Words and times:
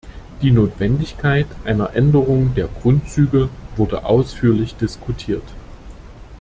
Die 0.41 0.49
Notwendigkeit 0.49 1.45
einer 1.63 1.95
Änderung 1.95 2.55
der 2.55 2.67
Grundzüge 2.67 3.49
wurde 3.75 4.03
ausführlich 4.03 4.75
diskutiert. 4.75 5.43